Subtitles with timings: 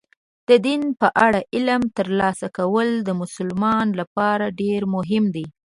[0.49, 5.45] د دین په اړه علم ترلاسه کول د مسلمان لپاره ډېر مهم دي.